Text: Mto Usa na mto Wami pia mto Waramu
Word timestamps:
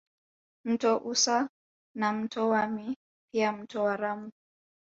Mto 0.65 0.97
Usa 1.03 1.49
na 1.95 2.13
mto 2.13 2.49
Wami 2.49 2.97
pia 3.31 3.51
mto 3.51 3.83
Waramu 3.83 4.31